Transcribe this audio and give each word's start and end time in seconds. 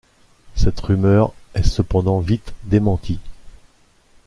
Cette 0.55 0.79
rumeur 0.79 1.31
est 1.53 1.61
cependant 1.61 2.21
vite 2.21 2.55
démentie. 2.63 3.19